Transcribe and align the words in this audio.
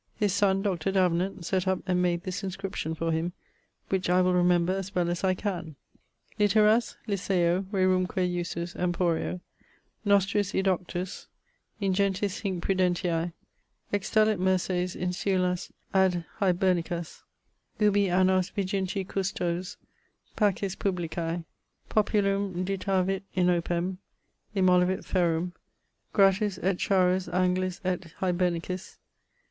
His 0.15 0.33
son, 0.33 0.63
Dr. 0.63 0.91
Davenant, 0.91 1.45
sett 1.45 1.67
up 1.67 1.83
and 1.85 2.01
made 2.01 2.23
this 2.23 2.43
inscription 2.43 2.95
for 2.95 3.11
him, 3.11 3.33
which 3.89 4.09
I 4.09 4.21
will 4.23 4.33
remember 4.33 4.73
as 4.73 4.95
well 4.95 5.11
as 5.11 5.23
I 5.23 5.35
can: 5.35 5.75
Literas, 6.39 6.95
lyceo, 7.07 7.65
rerumque 7.71 8.27
usus, 8.27 8.73
emporio, 8.73 9.41
Nostris 10.03 10.53
edoctus, 10.53 11.27
ingentis 11.79 12.39
hinc 12.41 12.63
prudentiae 12.65 13.33
Extulit 13.93 14.39
merces 14.39 14.95
insulas 14.95 15.69
ad 15.93 16.25
Hibernicas; 16.39 17.21
Ubi 17.79 18.09
annos 18.09 18.49
viginti 18.49 19.07
custos 19.07 19.77
pacis 20.35 20.75
publicae 20.75 21.43
Populum 21.89 22.65
ditavit 22.65 23.21
inopem, 23.37 23.97
emollivit 24.55 25.05
ferum, 25.05 25.51
Gratus 26.11 26.57
et 26.63 26.77
charus 26.79 27.31
Anglis 27.31 27.79
et 27.85 28.11
Hibernicis. 28.19 28.97